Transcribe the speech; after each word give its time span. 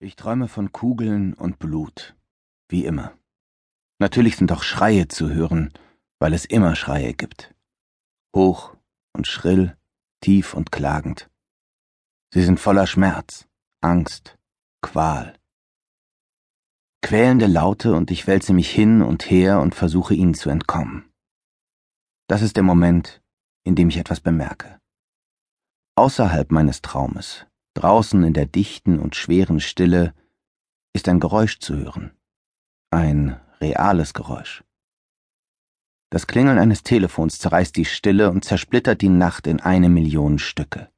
Ich 0.00 0.16
träume 0.16 0.48
von 0.48 0.72
Kugeln 0.72 1.34
und 1.34 1.58
Blut, 1.58 2.16
wie 2.68 2.84
immer. 2.84 3.16
Natürlich 3.98 4.36
sind 4.36 4.50
auch 4.52 4.62
Schreie 4.62 5.08
zu 5.08 5.30
hören, 5.30 5.72
weil 6.18 6.34
es 6.34 6.44
immer 6.44 6.74
Schreie 6.74 7.14
gibt. 7.14 7.54
Hoch 8.34 8.76
und 9.12 9.26
schrill, 9.26 9.76
tief 10.20 10.54
und 10.54 10.72
klagend. 10.72 11.30
Sie 12.32 12.42
sind 12.42 12.58
voller 12.58 12.86
Schmerz, 12.86 13.46
Angst, 13.80 14.36
Qual. 14.82 15.38
Quälende 17.00 17.46
Laute 17.46 17.94
und 17.94 18.10
ich 18.10 18.26
wälze 18.26 18.52
mich 18.52 18.70
hin 18.70 19.02
und 19.02 19.30
her 19.30 19.60
und 19.60 19.74
versuche 19.74 20.14
ihnen 20.14 20.34
zu 20.34 20.50
entkommen. 20.50 21.12
Das 22.26 22.42
ist 22.42 22.56
der 22.56 22.62
Moment, 22.62 23.22
in 23.62 23.76
dem 23.76 23.88
ich 23.90 23.98
etwas 23.98 24.20
bemerke. 24.20 24.80
Außerhalb 25.96 26.50
meines 26.50 26.82
Traumes, 26.82 27.46
Draußen 27.74 28.22
in 28.22 28.32
der 28.32 28.46
dichten 28.46 28.98
und 28.98 29.16
schweren 29.16 29.60
Stille 29.60 30.14
ist 30.94 31.08
ein 31.08 31.20
Geräusch 31.20 31.58
zu 31.58 31.76
hören. 31.76 32.12
Ein 32.90 33.40
reales 33.60 34.14
Geräusch. 34.14 34.64
Das 36.10 36.28
Klingeln 36.28 36.58
eines 36.58 36.84
Telefons 36.84 37.40
zerreißt 37.40 37.76
die 37.76 37.84
Stille 37.84 38.30
und 38.30 38.44
zersplittert 38.44 39.00
die 39.02 39.08
Nacht 39.08 39.48
in 39.48 39.60
eine 39.60 39.88
Million 39.88 40.38
Stücke. 40.38 40.88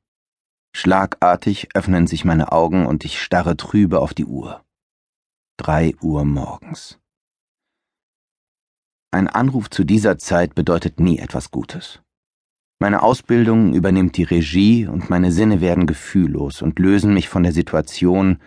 Schlagartig 0.74 1.74
öffnen 1.74 2.06
sich 2.06 2.27
meine 2.27 2.52
Augen 2.52 2.86
und 2.86 3.06
ich 3.06 3.22
starre 3.22 3.56
trübe 3.56 4.00
auf 4.00 4.12
die 4.12 4.27
Uhr. 4.27 4.62
Drei 5.56 5.95
Uhr 6.02 6.27
morgens. 6.27 7.00
Ein 9.11 9.28
Anruf 9.28 9.70
zu 9.70 9.84
dieser 9.84 10.19
Zeit 10.19 10.55
bedeutet 10.55 11.00
nie 11.00 11.19
etwas 11.19 11.50
Gutes. 11.50 12.02
Meine 12.78 13.02
Ausbildung 13.02 13.72
übernimmt 13.72 14.18
die 14.18 14.22
Regie 14.22 14.86
und 14.86 15.08
meine 15.08 15.32
Sinne 15.32 15.62
werden 15.62 15.86
gefühllos 15.86 16.60
und 16.60 16.78
lösen 16.78 17.14
mich 17.14 17.28
von 17.28 17.42
der 17.42 17.52
Situation, 17.52 18.38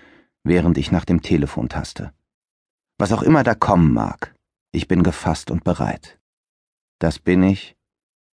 während 0.43 0.77
ich 0.77 0.91
nach 0.91 1.05
dem 1.05 1.23
Telefon 1.23 1.67
taste. 1.67 2.13
Was 2.99 3.11
auch 3.11 3.23
immer 3.23 3.43
da 3.43 3.55
kommen 3.55 3.91
mag, 3.91 4.35
ich 4.71 4.87
bin 4.87 5.01
gefasst 5.01 5.49
und 5.49 5.63
bereit. 5.63 6.19
Das 6.99 7.17
bin 7.17 7.41
ich, 7.41 7.75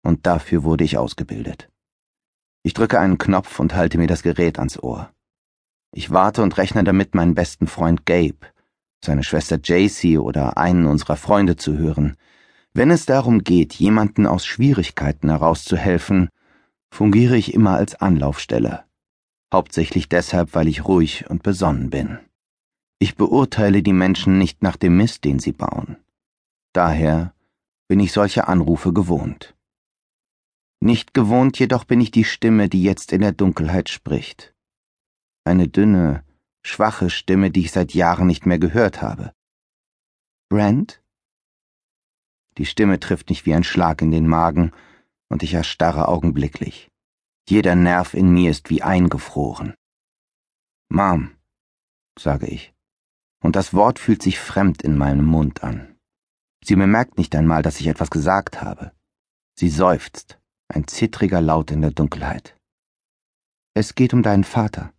und 0.02 0.26
dafür 0.26 0.64
wurde 0.64 0.86
ich 0.86 0.98
ausgebildet. 0.98 1.70
Ich 2.64 2.74
drücke 2.74 3.00
einen 3.00 3.18
Knopf 3.18 3.60
und 3.60 3.76
halte 3.76 3.98
mir 3.98 4.08
das 4.08 4.24
Gerät 4.24 4.60
ans 4.60 4.82
Ohr. 4.82 5.12
Ich 5.94 6.12
warte 6.12 6.42
und 6.42 6.58
rechne 6.58 6.86
damit, 6.86 7.16
meinen 7.16 7.36
besten 7.36 7.68
Freund 7.68 8.06
Gabe, 8.06 8.48
seine 9.04 9.24
Schwester 9.24 9.60
Jacy 9.62 10.18
oder 10.18 10.58
einen 10.58 10.86
unserer 10.86 11.18
Freunde 11.18 11.58
zu 11.58 11.78
hören, 11.78 12.16
wenn 12.74 12.92
es 12.92 13.06
darum 13.06 13.44
geht, 13.44 13.74
jemanden 13.74 14.26
aus 14.26 14.46
Schwierigkeiten 14.46 15.30
herauszuhelfen, 15.30 16.30
fungiere 16.90 17.38
ich 17.38 17.54
immer 17.54 17.72
als 17.72 17.96
Anlaufstelle. 17.96 18.86
Hauptsächlich 19.54 20.08
deshalb, 20.08 20.56
weil 20.56 20.68
ich 20.68 20.86
ruhig 20.86 21.30
und 21.30 21.44
besonnen 21.44 21.90
bin. 21.90 22.20
Ich 23.00 23.16
beurteile 23.16 23.84
die 23.84 23.94
Menschen 23.94 24.38
nicht 24.38 24.64
nach 24.64 24.78
dem 24.78 24.96
Mist, 24.96 25.26
den 25.26 25.40
sie 25.40 25.52
bauen. 25.52 25.98
Daher 26.72 27.34
bin 27.88 28.00
ich 28.00 28.14
solche 28.14 28.48
Anrufe 28.48 28.94
gewohnt. 28.94 29.56
Nicht 30.80 31.14
gewohnt 31.14 31.60
jedoch 31.60 31.84
bin 31.84 32.00
ich 32.00 32.12
die 32.12 32.24
Stimme, 32.24 32.70
die 32.70 32.84
jetzt 32.84 33.12
in 33.12 33.22
der 33.22 33.34
Dunkelheit 33.34 33.90
spricht. 33.90 34.54
Eine 35.44 35.68
dünne, 35.68 36.24
schwache 36.64 37.10
Stimme, 37.10 37.52
die 37.52 37.62
ich 37.62 37.72
seit 37.72 37.94
Jahren 37.94 38.28
nicht 38.28 38.46
mehr 38.46 38.60
gehört 38.60 39.02
habe. 39.02 39.34
Brent? 40.50 41.01
Die 42.58 42.66
Stimme 42.66 43.00
trifft 43.00 43.30
mich 43.30 43.46
wie 43.46 43.54
ein 43.54 43.64
Schlag 43.64 44.02
in 44.02 44.12
den 44.12 44.28
Magen, 44.28 44.72
und 45.30 45.44
ich 45.44 45.54
erstarre 45.54 46.08
augenblicklich. 46.08 46.90
Jeder 47.48 47.76
Nerv 47.76 48.14
in 48.14 48.32
mir 48.32 48.52
ist 48.52 48.70
wie 48.70 48.84
eingefroren. 48.84 49.74
Mom, 50.90 51.32
sage 52.20 52.48
ich, 52.48 52.74
und 53.42 53.56
das 53.56 53.74
Wort 53.74 53.98
fühlt 53.98 54.22
sich 54.22 54.40
fremd 54.40 54.82
in 54.82 54.98
meinem 54.98 55.26
Mund 55.26 55.64
an. 55.64 55.96
Sie 56.64 56.76
bemerkt 56.76 57.18
nicht 57.18 57.36
einmal, 57.36 57.64
dass 57.64 57.80
ich 57.80 57.88
etwas 57.88 58.10
gesagt 58.10 58.62
habe. 58.62 58.92
Sie 59.58 59.70
seufzt, 59.70 60.40
ein 60.68 60.88
zittriger 60.88 61.42
Laut 61.42 61.72
in 61.72 61.82
der 61.82 61.92
Dunkelheit. 61.92 62.56
Es 63.74 63.96
geht 63.96 64.14
um 64.14 64.22
deinen 64.22 64.44
Vater. 64.44 64.94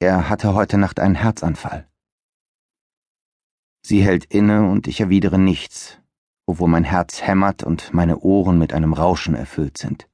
Er 0.00 0.28
hatte 0.28 0.54
heute 0.54 0.78
Nacht 0.78 0.98
einen 0.98 1.14
Herzanfall. 1.14 1.88
Sie 3.84 4.02
hält 4.02 4.24
inne 4.24 4.68
und 4.68 4.88
ich 4.88 5.00
erwidere 5.00 5.38
nichts, 5.38 6.00
obwohl 6.46 6.68
mein 6.68 6.84
Herz 6.84 7.22
hämmert 7.22 7.62
und 7.62 7.92
meine 7.94 8.18
Ohren 8.18 8.58
mit 8.58 8.72
einem 8.72 8.92
Rauschen 8.92 9.34
erfüllt 9.34 9.78
sind. 9.78 10.08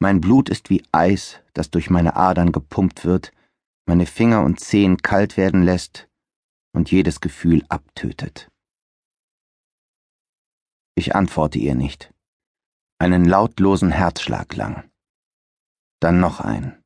Mein 0.00 0.20
Blut 0.20 0.48
ist 0.48 0.70
wie 0.70 0.84
Eis, 0.92 1.40
das 1.52 1.70
durch 1.70 1.90
meine 1.90 2.16
Adern 2.16 2.52
gepumpt 2.52 3.04
wird, 3.04 3.32
meine 3.86 4.06
Finger 4.06 4.42
und 4.42 4.60
Zehen 4.60 4.98
kalt 4.98 5.36
werden 5.36 5.62
lässt 5.62 6.08
und 6.72 6.90
jedes 6.90 7.20
Gefühl 7.20 7.64
abtötet. 7.68 8.50
Ich 10.94 11.14
antworte 11.14 11.58
ihr 11.58 11.74
nicht. 11.74 12.12
Einen 12.98 13.24
lautlosen 13.24 13.90
Herzschlag 13.90 14.54
lang. 14.56 14.90
Dann 16.00 16.20
noch 16.20 16.40
ein. 16.40 16.82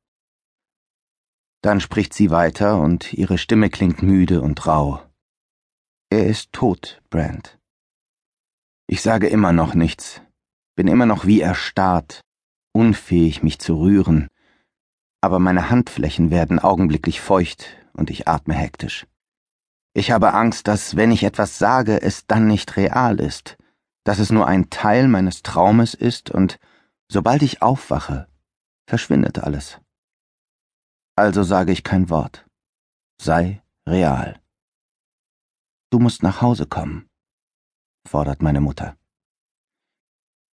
Dann 1.62 1.80
spricht 1.80 2.14
sie 2.14 2.30
weiter 2.30 2.80
und 2.80 3.12
ihre 3.12 3.38
Stimme 3.38 3.70
klingt 3.70 4.02
müde 4.02 4.40
und 4.40 4.66
rau. 4.66 5.02
Er 6.10 6.26
ist 6.26 6.52
tot, 6.52 7.02
Brand. 7.10 7.58
Ich 8.88 9.02
sage 9.02 9.26
immer 9.26 9.52
noch 9.52 9.74
nichts, 9.74 10.22
bin 10.76 10.86
immer 10.86 11.06
noch 11.06 11.26
wie 11.26 11.40
erstarrt, 11.40 12.20
unfähig, 12.72 13.42
mich 13.42 13.58
zu 13.58 13.80
rühren, 13.80 14.28
aber 15.20 15.40
meine 15.40 15.70
Handflächen 15.70 16.30
werden 16.30 16.60
augenblicklich 16.60 17.20
feucht 17.20 17.66
und 17.94 18.10
ich 18.10 18.28
atme 18.28 18.54
hektisch. 18.54 19.08
Ich 19.92 20.12
habe 20.12 20.34
Angst, 20.34 20.68
dass, 20.68 20.94
wenn 20.94 21.10
ich 21.10 21.24
etwas 21.24 21.58
sage, 21.58 22.00
es 22.00 22.26
dann 22.28 22.46
nicht 22.46 22.76
real 22.76 23.18
ist, 23.18 23.56
dass 24.04 24.20
es 24.20 24.30
nur 24.30 24.46
ein 24.46 24.70
Teil 24.70 25.08
meines 25.08 25.42
Traumes 25.42 25.94
ist 25.94 26.30
und 26.30 26.60
sobald 27.10 27.42
ich 27.42 27.62
aufwache, 27.62 28.28
verschwindet 28.86 29.40
alles. 29.40 29.80
Also 31.16 31.42
sage 31.42 31.72
ich 31.72 31.82
kein 31.82 32.08
Wort. 32.08 32.46
Sei 33.20 33.62
real. 33.88 34.40
Du 35.90 35.98
musst 35.98 36.22
nach 36.22 36.40
Hause 36.40 36.66
kommen 36.66 37.08
fordert 38.06 38.42
meine 38.42 38.60
Mutter. 38.60 38.96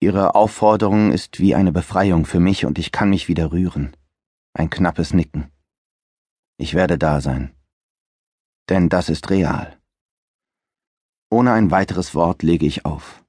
Ihre 0.01 0.35
Aufforderung 0.35 1.11
ist 1.11 1.39
wie 1.39 1.55
eine 1.55 1.71
Befreiung 1.71 2.25
für 2.25 2.39
mich 2.39 2.65
und 2.65 2.79
ich 2.79 2.91
kann 2.91 3.09
mich 3.09 3.27
wieder 3.27 3.51
rühren. 3.51 3.95
Ein 4.53 4.69
knappes 4.69 5.13
Nicken. 5.13 5.51
Ich 6.57 6.73
werde 6.73 6.97
da 6.97 7.19
sein. 7.21 7.53
Denn 8.69 8.89
das 8.89 9.09
ist 9.09 9.29
real. 9.29 9.77
Ohne 11.29 11.51
ein 11.51 11.69
weiteres 11.69 12.15
Wort 12.15 12.43
lege 12.43 12.65
ich 12.65 12.85
auf. 12.85 13.23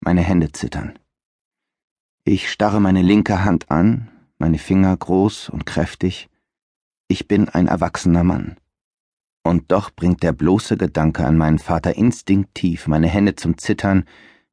Meine 0.00 0.22
Hände 0.22 0.52
zittern. 0.52 0.98
Ich 2.24 2.50
starre 2.52 2.80
meine 2.80 3.02
linke 3.02 3.44
Hand 3.44 3.70
an, 3.70 4.10
meine 4.38 4.58
Finger 4.58 4.96
groß 4.96 5.48
und 5.48 5.66
kräftig. 5.66 6.28
Ich 7.08 7.26
bin 7.26 7.48
ein 7.48 7.66
erwachsener 7.68 8.22
Mann. 8.22 8.56
Und 9.42 9.72
doch 9.72 9.90
bringt 9.90 10.22
der 10.22 10.32
bloße 10.32 10.76
Gedanke 10.76 11.26
an 11.26 11.36
meinen 11.36 11.58
Vater 11.58 11.96
instinktiv 11.96 12.86
meine 12.86 13.08
Hände 13.08 13.34
zum 13.34 13.58
Zittern, 13.58 14.04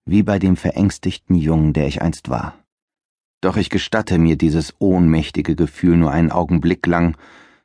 wie 0.05 0.23
bei 0.23 0.39
dem 0.39 0.57
verängstigten 0.57 1.35
Jungen, 1.35 1.73
der 1.73 1.87
ich 1.87 2.01
einst 2.01 2.29
war. 2.29 2.55
Doch 3.41 3.55
ich 3.55 3.69
gestatte 3.69 4.17
mir 4.17 4.35
dieses 4.35 4.73
ohnmächtige 4.79 5.55
Gefühl 5.55 5.97
nur 5.97 6.11
einen 6.11 6.31
Augenblick 6.31 6.85
lang, 6.87 7.15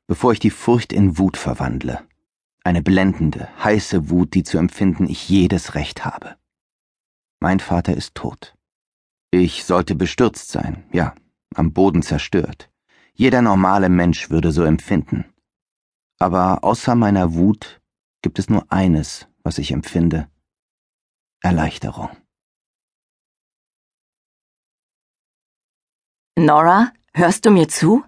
bevor 0.07 0.33
ich 0.33 0.39
die 0.39 0.51
Furcht 0.51 0.93
in 0.93 1.19
Wut 1.19 1.37
verwandle. 1.37 2.01
Eine 2.63 2.83
blendende, 2.83 3.49
heiße 3.63 4.11
Wut, 4.11 4.34
die 4.34 4.43
zu 4.43 4.59
empfinden 4.59 5.07
ich 5.09 5.29
jedes 5.29 5.75
Recht 5.75 6.05
habe. 6.05 6.37
Mein 7.41 7.61
Vater 7.61 7.95
ist 7.95 8.15
tot. 8.15 8.55
Ich 9.31 9.65
sollte 9.65 9.95
bestürzt 9.95 10.51
sein, 10.51 10.84
ja, 10.93 11.15
am 11.55 11.73
Boden 11.73 12.03
zerstört. 12.03 12.71
Jeder 13.15 13.43
normale 13.43 13.89
Mensch 13.89 14.31
würde 14.31 14.53
so 14.53 14.63
empfinden. 14.63 15.25
Aber 16.19 16.63
außer 16.63 16.95
meiner 16.95 17.34
Wut 17.34 17.81
gibt 18.22 18.39
es 18.39 18.49
nur 18.49 18.65
eines, 18.71 19.28
was 19.43 19.59
ich 19.59 19.71
empfinde. 19.72 20.28
Erleichterung. 21.43 22.11
Nora, 26.37 26.91
hörst 27.13 27.45
du 27.45 27.51
mir 27.51 27.69
zu? 27.69 28.03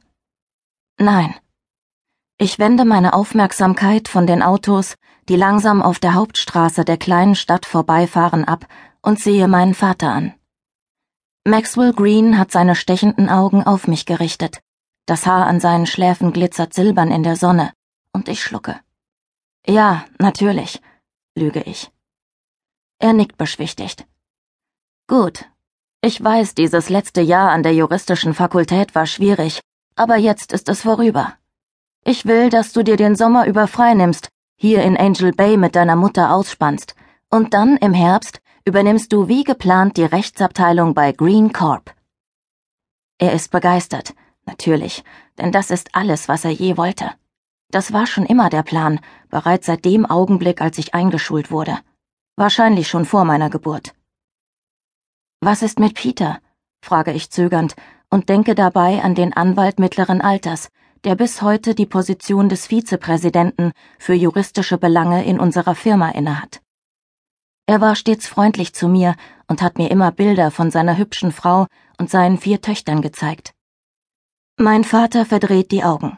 Nein. 0.99 1.35
Ich 2.39 2.59
wende 2.59 2.85
meine 2.85 3.13
Aufmerksamkeit 3.13 4.09
von 4.09 4.27
den 4.27 4.43
Autos, 4.43 4.97
die 5.29 5.37
langsam 5.37 5.83
auf 5.83 5.99
der 5.99 6.15
Hauptstraße 6.15 6.85
der 6.85 6.97
kleinen 6.97 7.35
Stadt 7.35 7.67
vorbeifahren, 7.67 8.45
ab 8.45 8.67
und 9.03 9.21
sehe 9.21 9.49
meinen 9.49 9.75
Vater 9.75 10.11
an. 10.11 10.35
Maxwell 11.45 11.93
Green 11.93 12.39
hat 12.39 12.51
seine 12.51 12.75
stechenden 12.75 13.29
Augen 13.29 13.63
auf 13.63 13.87
mich 13.87 14.07
gerichtet. 14.07 14.61
Das 15.07 15.27
Haar 15.27 15.47
an 15.47 15.61
seinen 15.61 15.87
Schläfen 15.87 16.33
glitzert 16.33 16.75
silbern 16.75 17.11
in 17.11 17.23
der 17.23 17.37
Sonne 17.37 17.76
und 18.17 18.29
ich 18.31 18.43
schlucke. 18.43 18.81
Ja, 19.67 20.07
natürlich, 20.19 20.81
lüge 21.35 21.63
ich. 21.73 21.91
Er 22.99 23.13
nickt 23.13 23.37
beschwichtigt. 23.37 24.07
Gut. 25.07 25.45
Ich 26.01 26.17
weiß, 26.23 26.55
dieses 26.55 26.89
letzte 26.89 27.21
Jahr 27.21 27.51
an 27.51 27.63
der 27.63 27.75
juristischen 27.75 28.33
Fakultät 28.33 28.95
war 28.95 29.07
schwierig, 29.07 29.61
aber 29.97 30.17
jetzt 30.17 30.53
ist 30.53 30.69
es 30.71 30.81
vorüber. 30.81 31.35
Ich 32.05 32.25
will, 32.25 32.49
dass 32.49 32.73
du 32.73 32.83
dir 32.83 32.97
den 32.97 33.17
Sommer 33.17 33.47
über 33.47 33.67
freinimmst, 33.67 34.31
hier 34.57 34.83
in 34.83 34.97
Angel 34.97 35.33
Bay 35.33 35.59
mit 35.59 35.77
deiner 35.77 35.97
Mutter 35.97 36.33
ausspannst, 36.33 36.95
und 37.29 37.53
dann 37.53 37.77
im 37.77 37.93
Herbst 37.93 38.41
übernimmst 38.65 39.13
du 39.13 39.29
wie 39.29 39.45
geplant 39.45 39.99
die 39.99 40.05
Rechtsabteilung 40.05 40.95
bei 40.95 41.13
Green 41.13 41.53
Corp. 41.53 41.95
Er 43.19 43.33
ist 43.35 43.51
begeistert, 43.51 44.15
natürlich, 44.47 45.05
denn 45.37 45.53
das 45.53 45.71
ist 45.71 45.95
alles, 45.95 46.29
was 46.29 46.47
er 46.47 46.53
je 46.53 46.79
wollte. 46.79 47.13
Das 47.71 47.93
war 47.93 48.07
schon 48.07 48.27
immer 48.27 48.49
der 48.49 48.63
Plan, 48.63 49.01
bereits 49.29 49.67
seit 49.67 49.85
dem 49.85 50.07
Augenblick, 50.07 50.61
als 50.61 50.79
ich 50.79 50.95
eingeschult 50.95 51.51
wurde. 51.51 51.79
Wahrscheinlich 52.37 52.89
schon 52.89 53.05
vor 53.05 53.25
meiner 53.25 53.51
Geburt. 53.51 53.95
Was 55.41 55.63
ist 55.63 55.79
mit 55.79 55.95
Peter? 55.95 56.39
frage 56.83 57.13
ich 57.13 57.31
zögernd 57.31 57.75
und 58.11 58.29
denke 58.29 58.55
dabei 58.55 59.03
an 59.03 59.15
den 59.15 59.33
Anwalt 59.33 59.79
mittleren 59.79 60.21
Alters, 60.21 60.71
der 61.05 61.15
bis 61.15 61.43
heute 61.43 61.75
die 61.75 61.87
Position 61.87 62.49
des 62.49 62.67
Vizepräsidenten 62.67 63.73
für 63.99 64.15
juristische 64.15 64.79
Belange 64.79 65.25
in 65.25 65.39
unserer 65.39 65.75
Firma 65.75 66.11
innehat. 66.11 66.63
Er 67.67 67.81
war 67.81 67.97
stets 67.97 68.29
freundlich 68.29 68.75
zu 68.75 68.89
mir 68.89 69.17
und 69.49 69.61
hat 69.61 69.79
mir 69.79 69.91
immer 69.91 70.13
Bilder 70.13 70.51
von 70.51 70.71
seiner 70.71 70.97
hübschen 70.97 71.33
Frau 71.33 71.67
und 71.99 72.11
seinen 72.11 72.39
vier 72.39 72.61
Töchtern 72.61 73.03
gezeigt. 73.03 73.55
Mein 74.57 74.85
Vater 74.85 75.27
verdreht 75.27 75.73
die 75.73 75.85
Augen. 75.85 76.17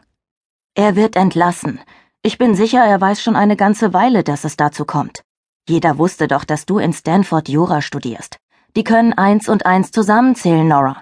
Er 0.75 0.95
wird 0.95 1.15
entlassen. 1.15 1.79
Ich 2.21 2.37
bin 2.37 2.55
sicher, 2.55 2.83
er 2.83 2.99
weiß 2.99 3.21
schon 3.21 3.35
eine 3.35 3.55
ganze 3.55 3.93
Weile, 3.93 4.23
dass 4.23 4.43
es 4.43 4.57
dazu 4.57 4.85
kommt. 4.85 5.23
Jeder 5.67 5.97
wusste 5.97 6.27
doch, 6.27 6.45
dass 6.45 6.65
du 6.65 6.79
in 6.79 6.93
Stanford 6.93 7.49
Jura 7.49 7.81
studierst. 7.81 8.39
Die 8.75 8.83
können 8.83 9.13
eins 9.13 9.49
und 9.49 9.65
eins 9.65 9.91
zusammenzählen, 9.91 10.67
Nora. 10.67 11.01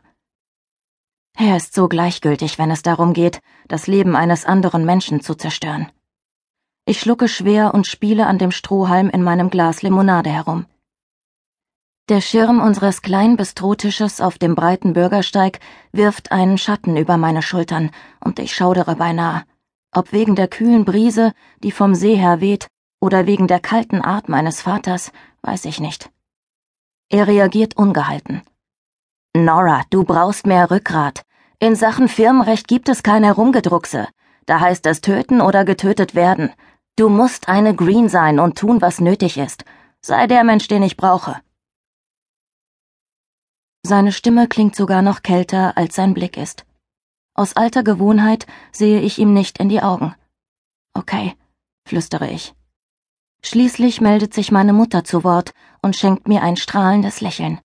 Er 1.38 1.58
ist 1.58 1.74
so 1.74 1.88
gleichgültig, 1.88 2.58
wenn 2.58 2.72
es 2.72 2.82
darum 2.82 3.14
geht, 3.14 3.42
das 3.68 3.88
Leben 3.88 4.16
eines 4.16 4.46
anderen 4.46 4.86
Menschen 4.86 5.22
zu 5.22 5.36
zerstören. 5.36 5.92
Ich 6.86 7.00
schlucke 7.00 7.28
schwer 7.28 7.74
und 7.74 7.86
spiele 7.86 8.26
an 8.28 8.38
dem 8.38 8.52
Strohhalm 8.52 9.10
in 9.10 9.22
meinem 9.22 9.50
Glas 9.50 9.82
Limonade 9.82 10.30
herum. 10.30 10.66
Der 12.10 12.22
Schirm 12.22 12.62
unseres 12.62 13.02
kleinen 13.02 13.36
Bistrotisches 13.36 14.22
auf 14.22 14.38
dem 14.38 14.56
breiten 14.56 14.94
Bürgersteig 14.94 15.60
wirft 15.92 16.32
einen 16.32 16.58
Schatten 16.58 16.96
über 16.96 17.18
meine 17.18 17.42
Schultern, 17.42 17.92
und 18.22 18.40
ich 18.40 18.56
schaudere 18.56 18.96
beinahe. 18.96 19.44
Ob 19.98 20.12
wegen 20.12 20.36
der 20.36 20.48
kühlen 20.48 20.86
Brise, 20.86 21.34
die 21.64 21.72
vom 21.72 21.96
See 21.96 22.16
her 22.16 22.40
weht, 22.40 22.68
oder 23.02 23.26
wegen 23.26 23.48
der 23.48 23.60
kalten 23.60 24.00
Art 24.04 24.30
meines 24.30 24.62
Vaters, 24.62 25.12
weiß 25.42 25.66
ich 25.66 25.80
nicht. 25.80 26.12
Er 27.10 27.26
reagiert 27.26 27.78
ungehalten. 27.78 28.44
Nora, 29.36 29.82
du 29.90 30.04
brauchst 30.04 30.46
mehr 30.46 30.70
Rückgrat. 30.70 31.24
In 31.58 31.76
Sachen 31.76 32.10
Firmenrecht 32.10 32.68
gibt 32.68 32.90
es 32.90 33.02
kein 33.02 33.24
Herumgedruckse. 33.24 34.08
Da 34.46 34.60
heißt 34.60 34.86
es 34.86 35.02
töten 35.02 35.42
oder 35.42 35.66
getötet 35.66 36.14
werden. 36.14 36.52
Du 36.96 37.10
musst 37.10 37.50
eine 37.50 37.74
Green 37.74 38.08
sein 38.08 38.40
und 38.40 38.56
tun, 38.56 38.84
was 38.84 39.02
nötig 39.02 39.40
ist. 39.40 39.66
Sei 40.02 40.28
der 40.28 40.44
Mensch, 40.44 40.68
den 40.68 40.84
ich 40.84 40.96
brauche. 40.96 41.42
Seine 43.82 44.12
Stimme 44.12 44.48
klingt 44.48 44.76
sogar 44.76 45.02
noch 45.02 45.24
kälter, 45.24 45.76
als 45.76 45.96
sein 45.96 46.14
Blick 46.14 46.38
ist. 46.38 46.67
Aus 47.40 47.56
alter 47.56 47.84
Gewohnheit 47.84 48.48
sehe 48.72 49.00
ich 49.00 49.20
ihm 49.20 49.32
nicht 49.32 49.60
in 49.60 49.70
die 49.70 49.84
Augen. 49.84 50.16
Okay, 50.96 51.36
flüstere 51.86 52.32
ich. 52.32 52.56
Schließlich 53.44 54.02
meldet 54.02 54.34
sich 54.34 54.52
meine 54.52 54.74
Mutter 54.74 55.04
zu 55.04 55.24
Wort 55.24 55.54
und 55.84 55.96
schenkt 55.96 56.28
mir 56.28 56.42
ein 56.42 56.58
strahlendes 56.58 57.22
Lächeln. 57.22 57.60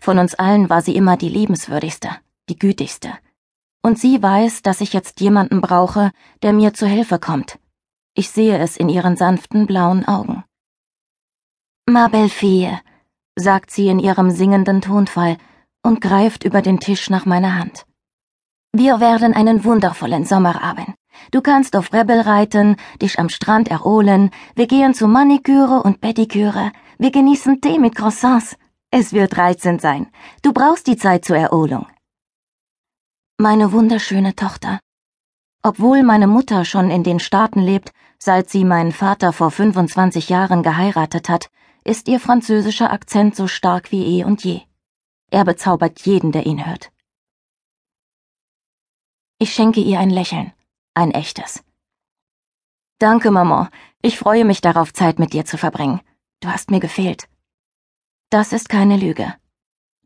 Von 0.00 0.18
uns 0.18 0.34
allen 0.34 0.70
war 0.70 0.80
sie 0.80 0.96
immer 0.96 1.18
die 1.18 1.28
liebenswürdigste, 1.28 2.08
die 2.48 2.58
gütigste. 2.58 3.12
Und 3.82 3.98
sie 3.98 4.22
weiß, 4.22 4.62
dass 4.62 4.80
ich 4.80 4.94
jetzt 4.94 5.20
jemanden 5.20 5.60
brauche, 5.60 6.12
der 6.42 6.54
mir 6.54 6.72
zu 6.72 6.86
Hilfe 6.86 7.18
kommt. 7.18 7.58
Ich 8.14 8.30
sehe 8.30 8.56
es 8.56 8.78
in 8.78 8.88
ihren 8.88 9.18
sanften 9.18 9.66
blauen 9.66 10.08
Augen. 10.08 10.44
Ma 11.86 12.08
belle 12.08 12.30
fille, 12.30 12.80
sagt 13.36 13.70
sie 13.70 13.88
in 13.88 13.98
ihrem 13.98 14.30
singenden 14.30 14.80
Tonfall 14.80 15.36
und 15.82 16.00
greift 16.00 16.44
über 16.44 16.62
den 16.62 16.80
Tisch 16.80 17.10
nach 17.10 17.26
meiner 17.26 17.56
Hand. 17.56 17.84
Wir 18.72 19.00
werden 19.00 19.34
einen 19.34 19.64
wundervollen 19.64 20.24
Sommer 20.24 20.60
haben. 20.60 20.94
Du 21.32 21.40
kannst 21.40 21.74
auf 21.74 21.92
Rebel 21.92 22.20
reiten, 22.20 22.76
dich 23.02 23.18
am 23.18 23.28
Strand 23.28 23.68
erholen, 23.68 24.30
wir 24.54 24.68
gehen 24.68 24.94
zu 24.94 25.08
Maniküre 25.08 25.82
und 25.82 26.00
Pediküre, 26.00 26.70
wir 26.98 27.10
genießen 27.10 27.60
Tee 27.60 27.80
mit 27.80 27.96
Croissants. 27.96 28.56
Es 28.92 29.12
wird 29.12 29.36
reizend 29.36 29.80
sein. 29.80 30.08
Du 30.42 30.52
brauchst 30.52 30.86
die 30.86 30.96
Zeit 30.96 31.24
zur 31.24 31.36
Erholung. 31.36 31.86
Meine 33.38 33.72
wunderschöne 33.72 34.36
Tochter. 34.36 34.80
Obwohl 35.62 36.02
meine 36.02 36.26
Mutter 36.26 36.64
schon 36.64 36.90
in 36.90 37.02
den 37.02 37.20
Staaten 37.20 37.60
lebt, 37.60 37.92
seit 38.18 38.50
sie 38.50 38.64
meinen 38.64 38.92
Vater 38.92 39.32
vor 39.32 39.50
25 39.50 40.28
Jahren 40.28 40.62
geheiratet 40.62 41.28
hat, 41.28 41.50
ist 41.84 42.08
ihr 42.08 42.20
französischer 42.20 42.92
Akzent 42.92 43.34
so 43.34 43.46
stark 43.46 43.90
wie 43.90 44.20
eh 44.20 44.24
und 44.24 44.44
je. 44.44 44.60
Er 45.30 45.44
bezaubert 45.44 46.00
jeden, 46.06 46.32
der 46.32 46.46
ihn 46.46 46.66
hört. 46.66 46.90
Ich 49.42 49.54
schenke 49.54 49.80
ihr 49.80 49.98
ein 49.98 50.10
Lächeln, 50.10 50.52
ein 50.92 51.12
echtes. 51.12 51.64
Danke, 52.98 53.30
Maman. 53.30 53.70
Ich 54.02 54.18
freue 54.18 54.44
mich 54.44 54.60
darauf, 54.60 54.92
Zeit 54.92 55.18
mit 55.18 55.32
dir 55.32 55.46
zu 55.46 55.56
verbringen. 55.56 56.02
Du 56.40 56.48
hast 56.48 56.70
mir 56.70 56.78
gefehlt. 56.78 57.26
Das 58.28 58.52
ist 58.52 58.68
keine 58.68 58.98
Lüge. 58.98 59.34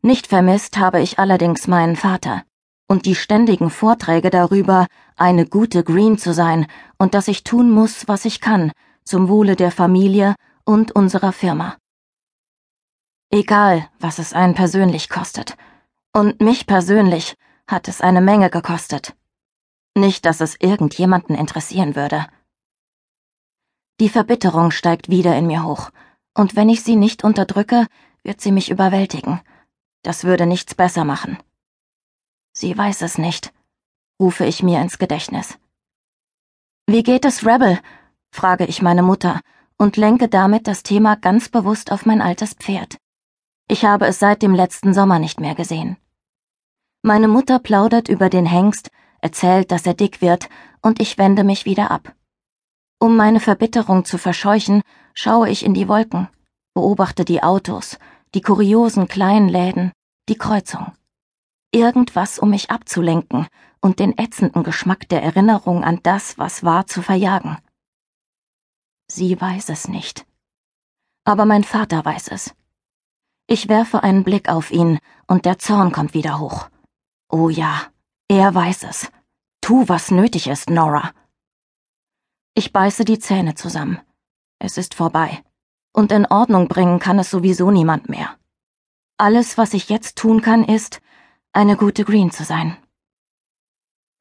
Nicht 0.01 0.27
vermisst 0.27 0.77
habe 0.77 1.01
ich 1.01 1.19
allerdings 1.19 1.67
meinen 1.67 1.97
Vater 1.97 2.43
und 2.87 3.05
die 3.05 3.15
ständigen 3.15 3.69
Vorträge 3.69 4.29
darüber, 4.29 4.87
eine 5.17 5.45
gute 5.45 5.83
Green 5.83 6.17
zu 6.17 6.33
sein 6.33 6.67
und 6.97 7.13
dass 7.13 7.27
ich 7.27 7.43
tun 7.43 7.69
muss, 7.69 8.07
was 8.07 8.23
ich 8.23 8.39
kann, 8.39 8.71
zum 9.03 9.27
Wohle 9.27 9.57
der 9.57 9.71
Familie 9.71 10.35
und 10.63 10.93
unserer 10.93 11.33
Firma. 11.33 11.75
Egal, 13.31 13.89
was 13.99 14.17
es 14.17 14.31
einen 14.31 14.53
persönlich 14.53 15.09
kostet. 15.09 15.57
Und 16.13 16.39
mich 16.39 16.67
persönlich 16.67 17.35
hat 17.67 17.89
es 17.89 17.99
eine 17.99 18.21
Menge 18.21 18.49
gekostet. 18.49 19.13
Nicht, 19.95 20.25
dass 20.25 20.41
es 20.41 20.55
irgendjemanden 20.59 21.35
interessieren 21.35 21.95
würde. 21.95 22.27
Die 23.99 24.09
Verbitterung 24.09 24.71
steigt 24.71 25.09
wieder 25.09 25.37
in 25.37 25.47
mir 25.47 25.63
hoch, 25.63 25.89
und 26.33 26.57
wenn 26.57 26.67
ich 26.67 26.83
sie 26.83 26.97
nicht 26.97 27.23
unterdrücke, 27.23 27.87
wird 28.23 28.41
sie 28.41 28.51
mich 28.51 28.69
überwältigen. 28.69 29.39
Das 30.03 30.25
würde 30.25 30.45
nichts 30.45 30.75
besser 30.75 31.05
machen. 31.05 31.37
Sie 32.51 32.77
weiß 32.77 33.01
es 33.03 33.17
nicht, 33.17 33.53
rufe 34.19 34.45
ich 34.45 34.63
mir 34.63 34.81
ins 34.81 34.97
Gedächtnis. 34.97 35.57
Wie 36.87 37.03
geht 37.03 37.25
es 37.25 37.45
Rebel? 37.45 37.79
frage 38.31 38.65
ich 38.65 38.81
meine 38.81 39.01
Mutter 39.01 39.39
und 39.77 39.97
lenke 39.97 40.27
damit 40.27 40.67
das 40.67 40.83
Thema 40.83 41.15
ganz 41.15 41.49
bewusst 41.49 41.91
auf 41.91 42.05
mein 42.05 42.21
altes 42.21 42.53
Pferd. 42.53 42.97
Ich 43.67 43.85
habe 43.85 44.05
es 44.07 44.19
seit 44.19 44.41
dem 44.41 44.53
letzten 44.53 44.93
Sommer 44.93 45.19
nicht 45.19 45.39
mehr 45.39 45.55
gesehen. 45.55 45.97
Meine 47.01 47.27
Mutter 47.27 47.59
plaudert 47.59 48.09
über 48.09 48.29
den 48.29 48.45
Hengst, 48.45 48.89
erzählt, 49.25 49.71
dass 49.71 49.87
er 49.87 49.95
dick 49.95 50.21
wird, 50.21 50.49
und 50.83 51.01
ich 51.01 51.17
wende 51.17 51.43
mich 51.43 51.65
wieder 51.65 51.89
ab. 51.89 52.13
Um 52.99 53.17
meine 53.17 53.39
Verbitterung 53.39 54.05
zu 54.05 54.19
verscheuchen, 54.19 54.83
schaue 55.15 55.49
ich 55.49 55.65
in 55.65 55.73
die 55.73 55.87
Wolken, 55.87 56.27
beobachte 56.75 57.25
die 57.25 57.41
Autos, 57.41 57.97
die 58.35 58.41
kuriosen 58.41 59.07
kleinen 59.07 59.49
Läden, 59.49 59.91
die 60.29 60.37
Kreuzung. 60.37 60.93
Irgendwas, 61.71 62.37
um 62.37 62.51
mich 62.51 62.69
abzulenken 62.69 63.47
und 63.81 63.99
den 63.99 64.15
ätzenden 64.15 64.63
Geschmack 64.63 65.09
der 65.09 65.23
Erinnerung 65.23 65.83
an 65.83 65.99
das, 66.03 66.37
was 66.37 66.63
war, 66.63 66.85
zu 66.85 67.01
verjagen. 67.01 67.57
Sie 69.07 69.41
weiß 69.41 69.69
es 69.69 69.87
nicht. 69.87 70.27
Aber 71.23 71.45
mein 71.45 71.63
Vater 71.63 72.05
weiß 72.05 72.27
es. 72.27 72.53
Ich 73.47 73.69
werfe 73.69 74.03
einen 74.03 74.23
Blick 74.23 74.49
auf 74.49 74.69
ihn, 74.71 74.99
und 75.27 75.45
der 75.45 75.57
Zorn 75.57 75.91
kommt 75.91 76.13
wieder 76.13 76.39
hoch. 76.39 76.69
Oh 77.29 77.49
ja, 77.49 77.81
er 78.27 78.53
weiß 78.53 78.83
es. 78.83 79.11
Tu, 79.61 79.87
was 79.87 80.11
nötig 80.11 80.47
ist, 80.47 80.69
Nora. 80.69 81.11
Ich 82.53 82.71
beiße 82.71 83.05
die 83.05 83.19
Zähne 83.19 83.55
zusammen. 83.55 83.99
Es 84.59 84.77
ist 84.77 84.95
vorbei. 84.95 85.43
Und 85.93 86.11
in 86.11 86.25
Ordnung 86.25 86.67
bringen 86.67 86.99
kann 86.99 87.19
es 87.19 87.29
sowieso 87.29 87.71
niemand 87.71 88.09
mehr. 88.09 88.35
Alles, 89.17 89.57
was 89.57 89.73
ich 89.73 89.89
jetzt 89.89 90.17
tun 90.17 90.41
kann, 90.41 90.63
ist, 90.63 91.01
eine 91.53 91.77
gute 91.77 92.03
Green 92.03 92.31
zu 92.31 92.43
sein. 92.43 92.77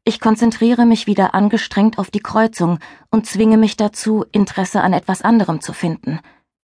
Ich 0.05 0.21
konzentriere 0.21 0.85
mich 0.85 1.07
wieder 1.07 1.35
angestrengt 1.35 1.99
auf 1.99 2.11
die 2.11 2.21
Kreuzung 2.21 2.79
und 3.11 3.27
zwinge 3.27 3.57
mich 3.57 3.77
dazu, 3.77 4.25
Interesse 4.33 4.83
an 4.83 4.93
etwas 4.93 5.23
anderem 5.23 5.63
zu 5.63 5.73
finden, 5.73 6.21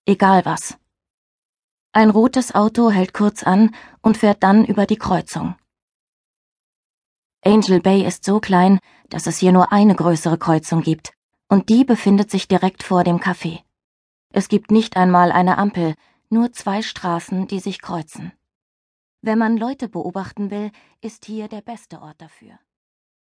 egal 0.06 0.46
was. 0.46 0.78
Ein 1.92 2.10
rotes 2.10 2.56
Auto 2.56 2.92
hält 2.92 3.14
kurz 3.14 3.44
an 3.44 3.76
und 4.02 4.18
fährt 4.18 4.42
dann 4.42 4.66
über 4.66 4.86
die 4.86 4.98
Kreuzung. 4.98 5.56
Angel 7.48 7.80
Bay 7.80 8.04
ist 8.04 8.26
so 8.26 8.40
klein, 8.40 8.80
dass 9.10 9.28
es 9.28 9.38
hier 9.38 9.52
nur 9.52 9.72
eine 9.72 9.96
größere 9.96 10.40
Kreuzung 10.40 10.82
gibt, 10.82 11.14
und 11.48 11.70
die 11.70 11.86
befindet 11.86 12.32
sich 12.32 12.48
direkt 12.48 12.82
vor 12.82 13.04
dem 13.04 13.20
Café. 13.20 13.60
Es 14.34 14.48
gibt 14.48 14.72
nicht 14.72 14.98
einmal 14.98 15.32
eine 15.32 15.60
Ampel, 15.60 15.94
nur 16.30 16.52
zwei 16.54 16.82
Straßen, 16.82 17.46
die 17.46 17.60
sich 17.60 17.82
kreuzen. 17.82 18.32
Wenn 19.22 19.38
man 19.38 19.58
Leute 19.58 19.88
beobachten 19.90 20.50
will, 20.50 20.72
ist 21.02 21.26
hier 21.26 21.48
der 21.48 21.62
beste 21.62 22.02
Ort 22.02 22.20
dafür. 22.20 22.58